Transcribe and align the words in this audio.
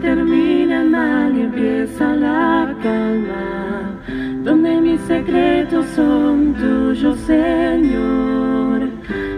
termina 0.00 0.82
mal 0.84 1.36
y 1.36 1.42
empieza 1.42 2.14
la 2.16 2.74
calma, 2.82 3.98
donde 4.42 4.80
mis 4.80 5.00
secretos 5.02 5.86
son 5.94 6.54
tuyos, 6.54 7.18
Señor, 7.20 8.88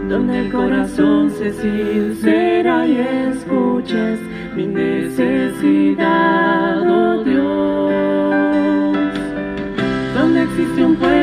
donde 0.08 0.46
el 0.46 0.52
corazón 0.52 1.30
se 1.30 1.52
sincera 1.52 2.86
y 2.86 2.98
escuches 3.30 4.20
mi 4.56 4.66
necesidad, 4.66 6.06
oh 6.88 7.22
Dios, 7.24 7.92
donde 10.14 10.42
existe 10.42 10.84
un 10.84 10.96
puente 10.96 11.21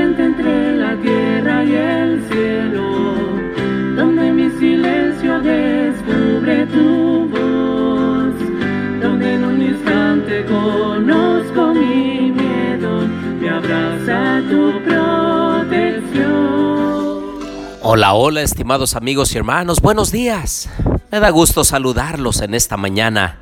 Hola, 17.82 18.14
hola, 18.14 18.42
estimados 18.42 18.98
amigos 18.98 19.34
y 19.34 19.38
hermanos, 19.38 19.80
buenos 19.80 20.12
días. 20.12 20.70
Me 21.12 21.22
da 21.22 21.30
gusto 21.30 21.64
saludarlos 21.64 22.42
en 22.42 22.54
esta 22.54 22.76
mañana. 22.76 23.40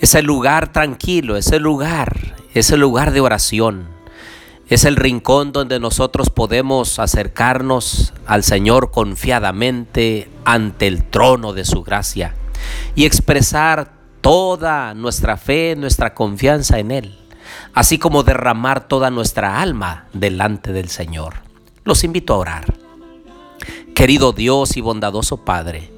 Es 0.00 0.14
el 0.14 0.26
lugar 0.26 0.70
tranquilo, 0.70 1.34
es 1.34 1.50
el 1.52 1.62
lugar, 1.62 2.34
es 2.52 2.70
el 2.70 2.80
lugar 2.80 3.10
de 3.10 3.22
oración. 3.22 3.88
Es 4.68 4.84
el 4.84 4.96
rincón 4.96 5.52
donde 5.52 5.80
nosotros 5.80 6.28
podemos 6.28 6.98
acercarnos 6.98 8.12
al 8.26 8.44
Señor 8.44 8.90
confiadamente 8.90 10.30
ante 10.44 10.86
el 10.86 11.04
trono 11.04 11.54
de 11.54 11.64
su 11.64 11.82
gracia 11.82 12.34
y 12.94 13.06
expresar 13.06 13.92
toda 14.20 14.92
nuestra 14.92 15.38
fe, 15.38 15.74
nuestra 15.74 16.12
confianza 16.12 16.80
en 16.80 16.90
Él, 16.90 17.18
así 17.72 17.98
como 17.98 18.24
derramar 18.24 18.88
toda 18.88 19.10
nuestra 19.10 19.62
alma 19.62 20.04
delante 20.12 20.74
del 20.74 20.90
Señor. 20.90 21.36
Los 21.84 22.04
invito 22.04 22.34
a 22.34 22.38
orar. 22.38 22.87
Querido 23.98 24.30
Dios 24.30 24.76
y 24.76 24.80
bondadoso 24.80 25.38
Padre, 25.38 25.90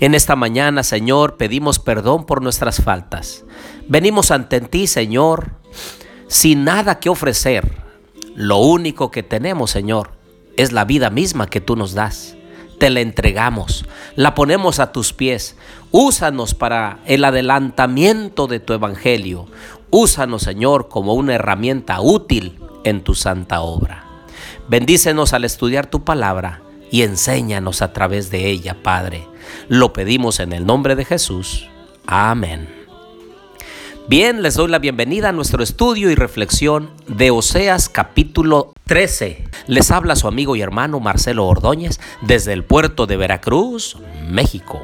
en 0.00 0.16
esta 0.16 0.34
mañana, 0.34 0.82
Señor, 0.82 1.36
pedimos 1.36 1.78
perdón 1.78 2.26
por 2.26 2.42
nuestras 2.42 2.82
faltas. 2.82 3.44
Venimos 3.86 4.32
ante 4.32 4.60
ti, 4.60 4.88
Señor, 4.88 5.52
sin 6.26 6.64
nada 6.64 6.98
que 6.98 7.10
ofrecer. 7.10 7.70
Lo 8.34 8.56
único 8.56 9.12
que 9.12 9.22
tenemos, 9.22 9.70
Señor, 9.70 10.10
es 10.56 10.72
la 10.72 10.84
vida 10.84 11.10
misma 11.10 11.46
que 11.46 11.60
tú 11.60 11.76
nos 11.76 11.94
das. 11.94 12.34
Te 12.80 12.90
la 12.90 13.02
entregamos, 13.02 13.84
la 14.16 14.34
ponemos 14.34 14.80
a 14.80 14.90
tus 14.90 15.12
pies. 15.12 15.54
Úsanos 15.92 16.54
para 16.54 16.98
el 17.06 17.24
adelantamiento 17.24 18.48
de 18.48 18.58
tu 18.58 18.72
evangelio. 18.72 19.46
Úsanos, 19.90 20.42
Señor, 20.42 20.88
como 20.88 21.14
una 21.14 21.34
herramienta 21.34 22.00
útil 22.00 22.58
en 22.82 23.04
tu 23.04 23.14
santa 23.14 23.60
obra. 23.60 24.06
Bendícenos 24.66 25.34
al 25.34 25.44
estudiar 25.44 25.86
tu 25.86 26.02
palabra 26.02 26.63
y 26.94 27.02
enséñanos 27.02 27.82
a 27.82 27.92
través 27.92 28.30
de 28.30 28.48
ella, 28.48 28.76
Padre. 28.84 29.26
Lo 29.66 29.92
pedimos 29.92 30.38
en 30.38 30.52
el 30.52 30.64
nombre 30.64 30.94
de 30.94 31.04
Jesús. 31.04 31.68
Amén. 32.06 32.68
Bien, 34.06 34.42
les 34.42 34.54
doy 34.54 34.68
la 34.68 34.78
bienvenida 34.78 35.30
a 35.30 35.32
nuestro 35.32 35.64
estudio 35.64 36.08
y 36.12 36.14
reflexión 36.14 36.92
de 37.08 37.32
Oseas 37.32 37.88
capítulo 37.88 38.72
13. 38.84 39.42
Les 39.66 39.90
habla 39.90 40.14
su 40.14 40.28
amigo 40.28 40.54
y 40.54 40.60
hermano 40.60 41.00
Marcelo 41.00 41.48
Ordóñez 41.48 41.98
desde 42.20 42.52
el 42.52 42.62
puerto 42.62 43.06
de 43.06 43.16
Veracruz, 43.16 43.96
México. 44.30 44.80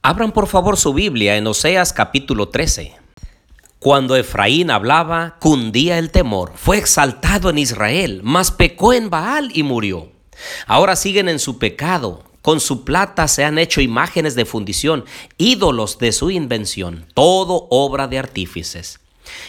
Abran 0.00 0.32
por 0.32 0.46
favor 0.46 0.78
su 0.78 0.94
Biblia 0.94 1.36
en 1.36 1.46
Oseas 1.46 1.92
capítulo 1.92 2.48
13. 2.48 2.94
Cuando 3.80 4.16
Efraín 4.16 4.70
hablaba, 4.70 5.36
cundía 5.40 5.98
el 5.98 6.10
temor. 6.10 6.52
Fue 6.54 6.78
exaltado 6.78 7.50
en 7.50 7.58
Israel, 7.58 8.22
mas 8.24 8.50
pecó 8.50 8.94
en 8.94 9.10
Baal 9.10 9.50
y 9.52 9.62
murió. 9.62 10.21
Ahora 10.66 10.96
siguen 10.96 11.28
en 11.28 11.38
su 11.38 11.58
pecado. 11.58 12.24
Con 12.42 12.58
su 12.58 12.84
plata 12.84 13.28
se 13.28 13.44
han 13.44 13.56
hecho 13.56 13.80
imágenes 13.80 14.34
de 14.34 14.44
fundición, 14.44 15.04
ídolos 15.38 15.98
de 15.98 16.10
su 16.10 16.30
invención, 16.30 17.06
todo 17.14 17.68
obra 17.70 18.08
de 18.08 18.18
artífices. 18.18 18.98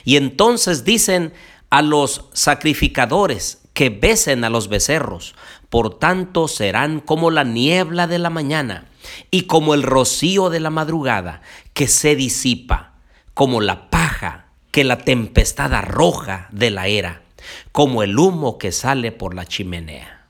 Y 0.04 0.18
entonces 0.18 0.86
dicen 0.86 1.34
a 1.72 1.82
los 1.82 2.26
sacrificadores 2.34 3.64
que 3.74 3.90
besen 3.90 4.44
a 4.44 4.52
los 4.52 4.70
becerros, 4.70 5.34
por 5.70 5.98
tanto 5.98 6.48
serán 6.48 7.00
como 7.00 7.32
la 7.32 7.44
niebla 7.44 8.06
de 8.06 8.20
la 8.20 8.30
mañana 8.30 8.86
y 9.32 9.44
como 9.44 9.74
el 9.74 9.82
rocío 9.82 10.52
de 10.52 10.60
la 10.60 10.70
madrugada 10.70 11.42
que 11.74 11.88
se 11.88 12.16
disipa, 12.16 12.94
como 13.34 13.60
la 13.60 13.90
paja 13.90 14.50
que 14.70 14.84
la 14.84 15.00
tempestad 15.00 15.74
arroja 15.74 16.48
de 16.52 16.70
la 16.70 16.88
era, 16.88 17.24
como 17.72 18.04
el 18.04 18.18
humo 18.20 18.60
que 18.60 18.72
sale 18.72 19.12
por 19.12 19.34
la 19.34 19.46
chimenea. 19.46 20.23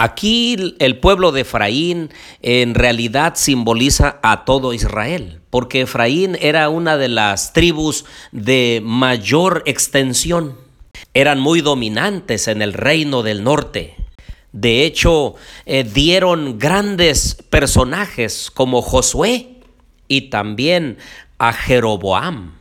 Aquí 0.00 0.76
el 0.78 1.00
pueblo 1.00 1.32
de 1.32 1.40
Efraín 1.40 2.10
en 2.40 2.76
realidad 2.76 3.32
simboliza 3.34 4.20
a 4.22 4.44
todo 4.44 4.72
Israel, 4.72 5.40
porque 5.50 5.80
Efraín 5.80 6.38
era 6.40 6.68
una 6.68 6.96
de 6.96 7.08
las 7.08 7.52
tribus 7.52 8.04
de 8.30 8.80
mayor 8.84 9.64
extensión. 9.66 10.56
Eran 11.14 11.40
muy 11.40 11.62
dominantes 11.62 12.46
en 12.46 12.62
el 12.62 12.74
reino 12.74 13.24
del 13.24 13.42
norte. 13.42 13.96
De 14.52 14.84
hecho, 14.84 15.34
eh, 15.66 15.82
dieron 15.82 16.60
grandes 16.60 17.34
personajes 17.50 18.52
como 18.54 18.82
Josué 18.82 19.48
y 20.06 20.30
también 20.30 20.98
a 21.38 21.52
Jeroboam. 21.52 22.54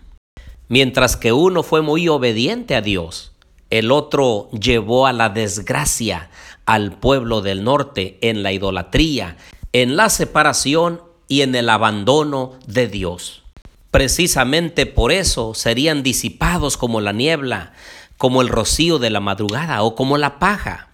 Mientras 0.69 1.15
que 1.15 1.33
uno 1.33 1.61
fue 1.61 1.83
muy 1.83 2.07
obediente 2.07 2.73
a 2.73 2.81
Dios, 2.81 3.31
el 3.69 3.91
otro 3.91 4.49
llevó 4.51 5.07
a 5.07 5.13
la 5.13 5.29
desgracia 5.29 6.29
al 6.65 6.93
pueblo 6.93 7.41
del 7.41 7.63
norte 7.63 8.17
en 8.21 8.43
la 8.43 8.51
idolatría, 8.51 9.37
en 9.73 9.95
la 9.95 10.09
separación 10.09 11.01
y 11.27 11.41
en 11.41 11.55
el 11.55 11.69
abandono 11.69 12.53
de 12.65 12.87
Dios. 12.87 13.43
Precisamente 13.91 14.85
por 14.85 15.11
eso 15.11 15.53
serían 15.53 16.03
disipados 16.03 16.77
como 16.77 17.01
la 17.01 17.13
niebla, 17.13 17.73
como 18.17 18.41
el 18.41 18.49
rocío 18.49 18.99
de 18.99 19.09
la 19.09 19.19
madrugada 19.19 19.83
o 19.83 19.95
como 19.95 20.17
la 20.17 20.39
paja. 20.39 20.89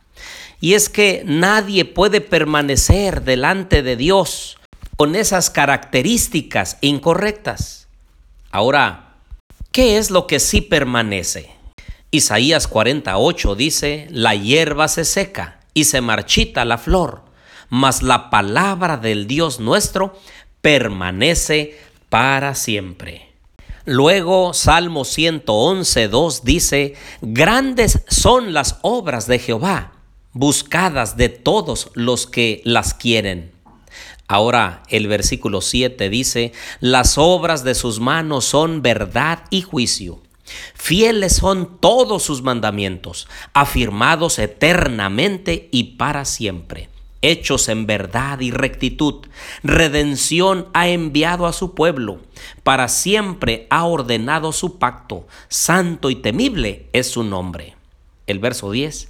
Y 0.60 0.76
es 0.76 0.90
que 0.90 1.24
nadie 1.26 1.86
puede 1.86 2.22
permanecer 2.22 3.24
delante 3.24 3.84
de 3.84 3.96
Dios 3.98 4.58
con 4.96 5.16
esas 5.16 5.50
características 5.50 6.78
incorrectas. 6.82 7.88
Ahora, 8.52 9.16
¿qué 9.72 9.98
es 9.98 10.12
lo 10.12 10.28
que 10.28 10.40
sí 10.40 10.62
permanece? 10.62 11.52
Isaías 12.14 12.68
48 12.68 13.56
dice, 13.56 14.08
la 14.12 14.36
hierba 14.36 14.88
se 14.88 15.04
seca 15.04 15.60
y 15.74 15.86
se 15.86 16.00
marchita 16.00 16.64
la 16.64 16.78
flor, 16.78 17.24
mas 17.70 18.04
la 18.04 18.30
palabra 18.30 18.98
del 18.98 19.26
Dios 19.26 19.60
nuestro 19.60 20.16
permanece 20.62 21.76
para 22.10 22.54
siempre. 22.54 23.34
Luego 23.86 24.54
Salmo 24.54 25.06
111, 25.06 26.08
2 26.08 26.44
dice, 26.44 26.94
grandes 27.24 28.04
son 28.08 28.54
las 28.54 28.78
obras 28.84 29.26
de 29.26 29.40
Jehová, 29.40 29.94
buscadas 30.34 31.18
de 31.18 31.30
todos 31.30 31.90
los 31.96 32.28
que 32.28 32.62
las 32.64 32.94
quieren. 32.94 33.52
Ahora 34.28 34.84
el 34.90 35.08
versículo 35.08 35.62
7 35.62 36.12
dice, 36.12 36.54
las 36.80 37.18
obras 37.18 37.64
de 37.64 37.74
sus 37.74 38.00
manos 38.00 38.46
son 38.46 38.84
verdad 38.84 39.40
y 39.50 39.64
juicio. 39.64 40.22
Fieles 40.74 41.36
son 41.36 41.78
todos 41.80 42.24
sus 42.24 42.42
mandamientos, 42.42 43.28
afirmados 43.54 44.40
eternamente 44.40 45.70
y 45.72 45.96
para 45.96 46.26
siempre, 46.26 46.90
hechos 47.22 47.70
en 47.70 47.86
verdad 47.86 48.40
y 48.42 48.52
rectitud. 48.52 49.26
Redención 49.64 50.68
ha 50.74 50.88
enviado 50.88 51.48
a 51.48 51.54
su 51.54 51.74
pueblo, 51.74 52.20
para 52.64 52.88
siempre 52.88 53.68
ha 53.70 53.86
ordenado 53.86 54.52
su 54.52 54.78
pacto, 54.78 55.28
santo 55.48 56.10
y 56.10 56.16
temible 56.16 56.90
es 56.94 57.10
su 57.10 57.24
nombre. 57.24 57.76
El 58.28 58.40
verso 58.40 58.72
10. 58.72 59.10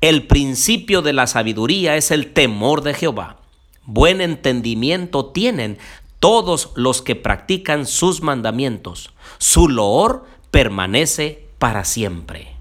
El 0.00 0.26
principio 0.26 1.02
de 1.02 1.12
la 1.12 1.26
sabiduría 1.28 1.96
es 1.96 2.10
el 2.10 2.32
temor 2.32 2.82
de 2.82 2.94
Jehová. 2.94 3.38
Buen 3.84 4.20
entendimiento 4.20 5.26
tienen 5.26 5.78
todos 6.18 6.70
los 6.76 7.02
que 7.02 7.16
practican 7.16 7.86
sus 7.86 8.22
mandamientos. 8.22 9.12
Su 9.38 9.68
loor 9.68 10.24
permanece 10.52 11.48
para 11.58 11.84
siempre. 11.84 12.54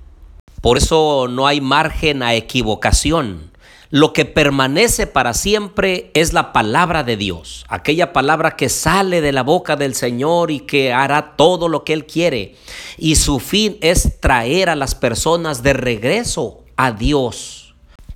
Por 0.61 0.77
eso 0.77 1.27
no 1.29 1.45
hay 1.45 1.61
margen 1.61 2.23
a 2.23 2.33
equivocación. 2.33 3.51
Lo 3.89 4.13
que 4.13 4.23
permanece 4.23 5.05
para 5.05 5.33
siempre 5.33 6.09
es 6.13 6.31
la 6.31 6.53
palabra 6.53 7.03
de 7.03 7.17
Dios, 7.17 7.65
aquella 7.67 8.13
palabra 8.13 8.55
que 8.55 8.69
sale 8.69 9.19
de 9.19 9.33
la 9.33 9.43
boca 9.43 9.75
del 9.75 9.95
Señor 9.95 10.49
y 10.49 10.61
que 10.61 10.93
hará 10.93 11.35
todo 11.35 11.67
lo 11.67 11.83
que 11.83 11.91
Él 11.91 12.05
quiere. 12.05 12.55
Y 12.97 13.15
su 13.15 13.39
fin 13.39 13.77
es 13.81 14.21
traer 14.21 14.69
a 14.69 14.77
las 14.77 14.95
personas 14.95 15.61
de 15.61 15.73
regreso 15.73 16.63
a 16.77 16.93
Dios. 16.93 17.60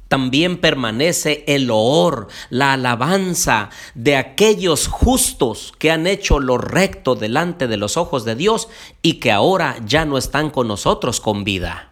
También 0.08 0.58
permanece 0.58 1.44
el 1.48 1.66
loor, 1.66 2.28
la 2.50 2.74
alabanza 2.74 3.70
de 3.96 4.18
aquellos 4.18 4.88
justos 4.88 5.74
que 5.80 5.92
han 5.92 6.08
hecho 6.08 6.40
lo 6.40 6.58
recto 6.58 7.16
delante 7.16 7.68
de 7.68 7.78
los 7.78 7.98
ojos 7.98 8.24
de 8.26 8.36
Dios 8.36 8.68
y 9.02 9.14
que 9.14 9.32
ahora 9.32 9.78
ya 9.86 10.06
no 10.06 10.18
están 10.18 10.52
con 10.52 10.68
nosotros 10.68 11.20
con 11.20 11.44
vida. 11.44 11.90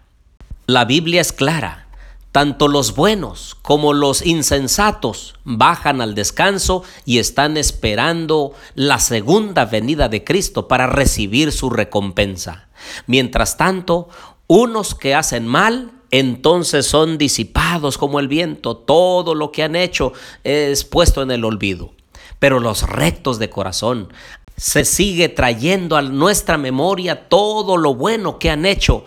La 0.68 0.86
Biblia 0.86 1.21
es 1.21 1.33
clara. 1.33 1.88
Tanto 2.31 2.68
los 2.68 2.95
buenos 2.95 3.56
como 3.62 3.94
los 3.94 4.25
insensatos 4.25 5.36
bajan 5.44 6.01
al 6.01 6.16
descanso 6.16 6.83
y 7.06 7.19
están 7.19 7.57
esperando 7.57 8.54
la 8.74 8.98
segunda 8.98 9.66
venida 9.66 10.09
de 10.09 10.24
Cristo 10.24 10.68
para 10.68 10.88
recibir 10.88 11.51
su 11.51 11.69
recompensa. 11.69 12.69
Mientras 13.06 13.56
tanto, 13.56 14.09
unos 14.48 14.95
que 14.95 15.13
hacen 15.13 15.45
mal 15.45 15.92
entonces 16.13 16.86
son 16.86 17.18
disipados 17.18 17.98
como 17.98 18.19
el 18.19 18.27
viento. 18.27 18.77
Todo 18.77 19.33
lo 19.33 19.51
que 19.51 19.63
han 19.63 19.75
hecho 19.75 20.13
es 20.44 20.83
puesto 20.83 21.24
en 21.24 21.31
el 21.31 21.44
olvido. 21.44 21.95
Pero 22.38 22.60
los 22.60 22.83
rectos 22.83 23.39
de 23.39 23.50
corazón 23.50 24.13
se 24.56 24.86
sigue 24.86 25.27
trayendo 25.27 25.98
a 25.98 26.04
nuestra 26.04 26.60
memoria 26.60 27.27
todo 27.30 27.77
lo 27.77 27.95
bueno 27.95 28.38
que 28.38 28.51
han 28.51 28.68
hecho 28.68 29.06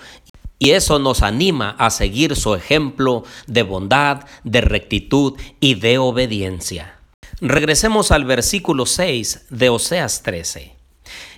y 0.59 0.73
eso 0.73 0.99
nos 0.99 1.23
anima 1.23 1.77
a 1.79 1.91
seguir 1.91 2.35
su 2.35 2.57
ejemplo 2.57 3.23
de 3.47 3.63
bondad, 3.63 4.25
de 4.43 4.63
rectitud 4.63 5.35
y 5.61 5.77
de 5.77 5.99
obediencia. 5.99 6.99
Regresemos 7.41 8.11
al 8.11 8.25
versículo 8.25 8.85
6 8.85 9.47
de 9.51 9.69
Oseas 9.69 10.25
13. 10.25 10.75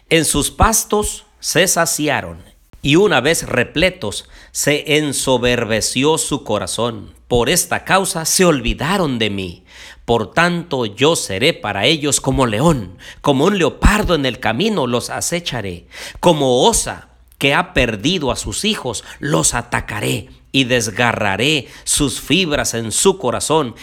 En 0.08 0.24
sus 0.24 0.50
pastos 0.50 1.26
se 1.40 1.68
saciaron 1.68 2.47
y 2.82 2.96
una 2.96 3.20
vez 3.20 3.46
repletos, 3.46 4.28
se 4.52 4.98
ensoberbeció 4.98 6.18
su 6.18 6.44
corazón. 6.44 7.14
Por 7.26 7.48
esta 7.48 7.84
causa 7.84 8.24
se 8.24 8.44
olvidaron 8.44 9.18
de 9.18 9.30
mí. 9.30 9.64
Por 10.04 10.32
tanto 10.32 10.86
yo 10.86 11.16
seré 11.16 11.52
para 11.52 11.84
ellos 11.84 12.20
como 12.20 12.46
león, 12.46 12.96
como 13.20 13.44
un 13.44 13.58
leopardo 13.58 14.14
en 14.14 14.24
el 14.24 14.40
camino 14.40 14.86
los 14.86 15.10
acecharé, 15.10 15.86
como 16.20 16.62
osa 16.64 17.08
que 17.36 17.54
ha 17.54 17.72
perdido 17.74 18.30
a 18.30 18.36
sus 18.36 18.64
hijos, 18.64 19.04
los 19.20 19.54
atacaré 19.54 20.28
y 20.50 20.64
desgarraré 20.64 21.68
sus 21.84 22.20
fibras 22.20 22.74
en 22.74 22.90
su 22.90 23.18
corazón, 23.18 23.74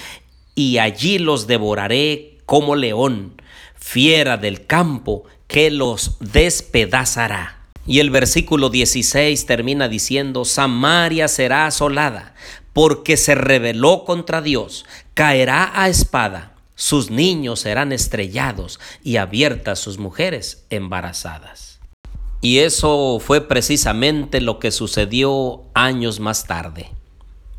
y 0.56 0.80
allí 0.80 1.19
los 1.19 1.47
devoraré 1.47 2.39
como 2.45 2.75
león, 2.75 3.42
fiera 3.75 4.38
del 4.38 4.65
campo 4.65 5.25
que 5.47 5.69
los 5.69 6.18
despedazará. 6.19 7.65
Y 7.88 8.00
el 8.00 8.10
versículo 8.10 8.70
16 8.70 9.46
termina 9.46 9.88
diciendo, 9.88 10.44
Samaria 10.44 11.28
será 11.28 11.68
asolada, 11.68 12.34
porque 12.74 13.16
se 13.16 13.36
rebeló 13.36 14.06
contra 14.06 14.42
Dios, 14.42 14.86
caerá 15.14 15.72
a 15.80 15.88
espada, 15.88 16.56
sus 16.76 17.10
niños 17.10 17.62
serán 17.62 17.92
estrellados 17.92 18.80
y 19.04 19.18
abiertas 19.18 19.80
sus 19.80 19.98
mujeres 19.98 20.66
embarazadas. 20.70 21.80
Y 22.42 22.60
eso 22.60 23.20
fue 23.20 23.42
precisamente 23.42 24.42
lo 24.42 24.60
que 24.60 24.72
sucedió 24.72 25.64
años 25.74 26.20
más 26.20 26.46
tarde. 26.46 26.92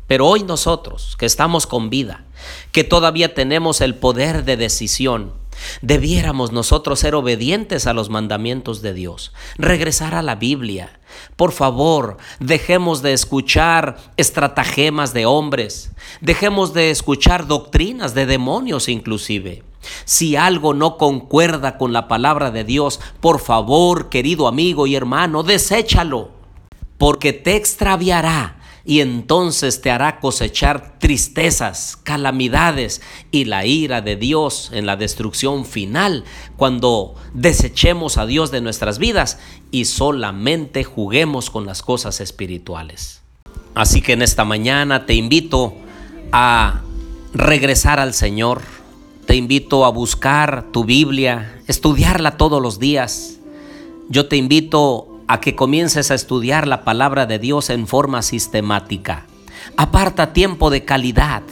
Pero 0.07 0.27
hoy 0.27 0.43
nosotros, 0.43 1.15
que 1.17 1.25
estamos 1.25 1.67
con 1.67 1.89
vida, 1.89 2.23
que 2.71 2.83
todavía 2.83 3.33
tenemos 3.33 3.81
el 3.81 3.95
poder 3.95 4.45
de 4.45 4.55
decisión, 4.55 5.33
Debiéramos 5.81 6.51
nosotros 6.51 6.99
ser 6.99 7.15
obedientes 7.15 7.87
a 7.87 7.93
los 7.93 8.09
mandamientos 8.09 8.81
de 8.81 8.93
Dios, 8.93 9.33
regresar 9.57 10.15
a 10.15 10.21
la 10.21 10.35
Biblia. 10.35 10.99
Por 11.35 11.51
favor, 11.51 12.17
dejemos 12.39 13.01
de 13.01 13.13
escuchar 13.13 13.97
estratagemas 14.17 15.13
de 15.13 15.25
hombres, 15.25 15.91
dejemos 16.21 16.73
de 16.73 16.91
escuchar 16.91 17.47
doctrinas 17.47 18.13
de 18.13 18.25
demonios 18.25 18.89
inclusive. 18.89 19.63
Si 20.05 20.35
algo 20.35 20.73
no 20.73 20.97
concuerda 20.97 21.77
con 21.77 21.93
la 21.93 22.07
palabra 22.07 22.51
de 22.51 22.63
Dios, 22.63 22.99
por 23.21 23.39
favor, 23.39 24.09
querido 24.09 24.47
amigo 24.47 24.87
y 24.87 24.95
hermano, 24.95 25.43
deséchalo, 25.43 26.31
porque 26.97 27.33
te 27.33 27.55
extraviará 27.55 28.56
y 28.87 29.01
entonces 29.01 29.81
te 29.81 29.91
hará 29.91 30.21
cosechar 30.21 30.97
tristezas, 30.97 31.97
calamidades 32.03 33.01
y 33.31 33.43
la 33.43 33.65
ira 33.65 33.99
de 33.99 34.15
Dios 34.15 34.69
en 34.71 34.85
la 34.85 34.95
destrucción 34.95 35.65
final 35.65 36.23
cuando 36.55 37.15
desechemos 37.33 38.17
a 38.17 38.25
Dios 38.25 38.49
de 38.49 38.61
nuestras 38.61 38.97
vidas 38.97 39.39
y 39.71 39.85
solamente 39.85 40.85
juguemos 40.85 41.49
con 41.49 41.65
las 41.65 41.81
cosas 41.81 42.21
espirituales. 42.21 43.21
Así 43.75 44.01
que 44.01 44.13
en 44.13 44.21
esta 44.21 44.45
mañana 44.45 45.05
te 45.05 45.15
invito 45.15 45.75
a 46.31 46.81
regresar 47.33 47.99
al 47.99 48.13
Señor, 48.13 48.61
te 49.25 49.35
invito 49.35 49.83
a 49.83 49.89
buscar 49.89 50.71
tu 50.71 50.85
Biblia, 50.85 51.61
estudiarla 51.67 52.37
todos 52.37 52.61
los 52.61 52.79
días. 52.79 53.37
Yo 54.07 54.29
te 54.29 54.37
invito 54.37 55.16
a 55.27 55.41
que 55.41 55.55
comiences 55.55 56.11
a 56.11 56.15
estudiar 56.15 56.67
la 56.67 56.83
palabra 56.83 57.25
de 57.25 57.39
Dios 57.39 57.69
en 57.69 57.87
forma 57.87 58.21
sistemática. 58.21 59.25
Aparta 59.75 60.33
tiempo 60.33 60.69
de 60.69 60.85
calidad. 60.85 61.43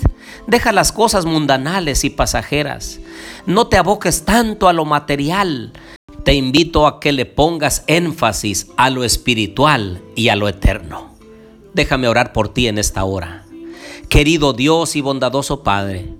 Deja 0.47 0.71
las 0.71 0.91
cosas 0.91 1.25
mundanales 1.25 2.03
y 2.03 2.09
pasajeras. 2.09 2.99
No 3.45 3.67
te 3.67 3.77
aboques 3.77 4.25
tanto 4.25 4.67
a 4.67 4.73
lo 4.73 4.85
material. 4.85 5.73
Te 6.23 6.33
invito 6.33 6.87
a 6.87 6.99
que 6.99 7.11
le 7.11 7.25
pongas 7.25 7.83
énfasis 7.87 8.67
a 8.77 8.89
lo 8.89 9.03
espiritual 9.03 10.01
y 10.15 10.29
a 10.29 10.35
lo 10.35 10.47
eterno. 10.47 11.15
Déjame 11.73 12.07
orar 12.07 12.31
por 12.31 12.49
ti 12.49 12.67
en 12.67 12.77
esta 12.77 13.03
hora. 13.03 13.45
Querido 14.09 14.53
Dios 14.53 14.95
y 14.95 15.01
bondadoso 15.01 15.63
Padre, 15.63 16.13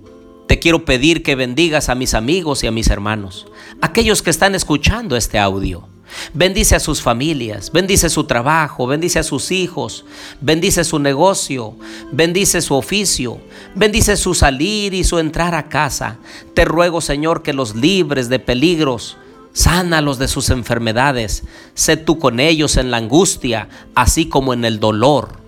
te 0.48 0.58
quiero 0.58 0.84
pedir 0.84 1.22
que 1.22 1.34
bendigas 1.34 1.88
a 1.88 1.94
mis 1.94 2.14
amigos 2.14 2.62
y 2.62 2.66
a 2.66 2.72
mis 2.72 2.88
hermanos, 2.88 3.46
aquellos 3.80 4.22
que 4.22 4.30
están 4.30 4.54
escuchando 4.54 5.16
este 5.16 5.38
audio. 5.38 5.88
Bendice 6.32 6.76
a 6.76 6.80
sus 6.80 7.02
familias, 7.02 7.72
bendice 7.72 8.08
su 8.08 8.24
trabajo, 8.24 8.86
bendice 8.86 9.18
a 9.18 9.22
sus 9.22 9.50
hijos, 9.50 10.04
bendice 10.40 10.84
su 10.84 10.98
negocio, 10.98 11.76
bendice 12.12 12.60
su 12.60 12.74
oficio, 12.74 13.38
bendice 13.74 14.16
su 14.16 14.34
salir 14.34 14.94
y 14.94 15.04
su 15.04 15.18
entrar 15.18 15.54
a 15.54 15.68
casa. 15.68 16.18
Te 16.54 16.64
ruego, 16.64 17.00
Señor, 17.00 17.42
que 17.42 17.52
los 17.52 17.74
libres 17.74 18.28
de 18.28 18.38
peligros, 18.38 19.16
sánalos 19.52 20.18
de 20.18 20.28
sus 20.28 20.50
enfermedades, 20.50 21.44
sé 21.74 21.96
tú 21.96 22.18
con 22.18 22.40
ellos 22.40 22.76
en 22.76 22.90
la 22.90 22.98
angustia, 22.98 23.68
así 23.94 24.28
como 24.28 24.52
en 24.52 24.64
el 24.64 24.80
dolor. 24.80 25.40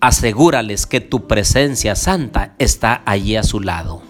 Asegúrales 0.00 0.86
que 0.86 1.00
tu 1.00 1.26
presencia 1.26 1.96
santa 1.96 2.54
está 2.58 3.02
allí 3.06 3.36
a 3.36 3.42
su 3.42 3.60
lado. 3.60 4.02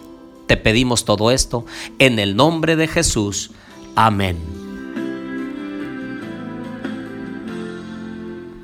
Te 0.47 0.57
pedimos 0.57 1.05
todo 1.05 1.31
esto 1.31 1.65
en 1.99 2.19
el 2.19 2.37
nombre 2.37 2.77
de 2.77 2.87
Jesús. 2.87 3.50
Amén. 3.95 4.66